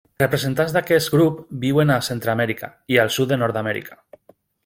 Els 0.11 0.21
representants 0.21 0.71
d'aquest 0.77 1.11
grup 1.15 1.43
viuen 1.65 1.93
a 1.97 1.99
Centreamèrica 2.09 2.71
i 2.95 2.99
el 3.05 3.13
sud 3.19 3.35
de 3.35 3.41
Nord-amèrica. 3.45 4.01